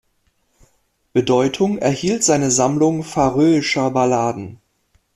Bedeutung 1.13 1.77
erhielt 1.77 2.23
seine 2.23 2.49
Sammlung 2.49 3.03
färöischer 3.03 3.91
Balladen. 3.91 4.57